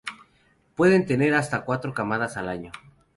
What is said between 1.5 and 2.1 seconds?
cuatro